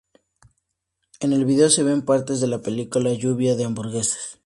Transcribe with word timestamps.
En 1.19 1.31
el 1.31 1.45
vídeo 1.45 1.69
se 1.69 1.83
ven 1.83 2.01
partes 2.03 2.41
de 2.41 2.47
la 2.47 2.63
película 2.63 3.13
Lluvia 3.13 3.55
De 3.55 3.65
Hamburguesas. 3.65 4.39